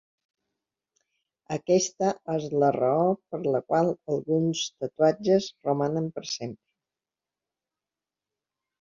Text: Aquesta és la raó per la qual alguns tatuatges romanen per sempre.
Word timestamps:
Aquesta 1.57 2.09
és 2.37 2.47
la 2.63 2.71
raó 2.77 3.05
per 3.35 3.41
la 3.57 3.63
qual 3.69 3.93
alguns 4.15 4.65
tatuatges 4.73 5.53
romanen 5.71 6.13
per 6.19 6.29
sempre. 6.35 6.69